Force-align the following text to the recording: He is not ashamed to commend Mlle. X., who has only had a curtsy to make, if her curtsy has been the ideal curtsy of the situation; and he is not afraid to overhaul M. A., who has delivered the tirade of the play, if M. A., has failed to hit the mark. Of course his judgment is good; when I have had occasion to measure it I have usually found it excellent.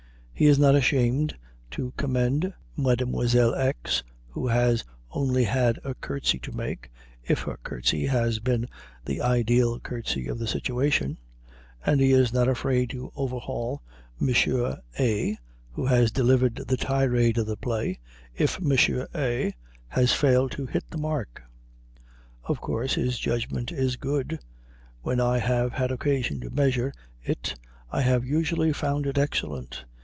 He 0.33 0.47
is 0.47 0.57
not 0.57 0.73
ashamed 0.73 1.35
to 1.69 1.93
commend 1.97 2.51
Mlle. 2.75 3.53
X., 3.53 4.03
who 4.29 4.47
has 4.47 4.83
only 5.11 5.43
had 5.43 5.79
a 5.83 5.93
curtsy 5.93 6.39
to 6.39 6.51
make, 6.51 6.89
if 7.21 7.41
her 7.43 7.59
curtsy 7.61 8.07
has 8.07 8.39
been 8.39 8.67
the 9.05 9.21
ideal 9.21 9.79
curtsy 9.79 10.27
of 10.27 10.39
the 10.39 10.47
situation; 10.47 11.19
and 11.85 12.01
he 12.01 12.11
is 12.11 12.33
not 12.33 12.47
afraid 12.47 12.89
to 12.89 13.11
overhaul 13.15 13.83
M. 14.19 14.33
A., 14.97 15.37
who 15.73 15.85
has 15.85 16.09
delivered 16.11 16.55
the 16.55 16.77
tirade 16.77 17.37
of 17.37 17.45
the 17.45 17.55
play, 17.57 17.99
if 18.33 18.59
M. 18.59 18.71
A., 19.13 19.53
has 19.89 20.11
failed 20.11 20.53
to 20.53 20.65
hit 20.65 20.89
the 20.89 20.97
mark. 20.97 21.43
Of 22.45 22.59
course 22.59 22.95
his 22.95 23.19
judgment 23.19 23.71
is 23.71 23.95
good; 23.95 24.39
when 25.03 25.19
I 25.21 25.37
have 25.37 25.73
had 25.73 25.91
occasion 25.91 26.39
to 26.39 26.49
measure 26.49 26.91
it 27.21 27.53
I 27.91 28.01
have 28.01 28.25
usually 28.25 28.73
found 28.73 29.05
it 29.05 29.19
excellent. 29.19 29.85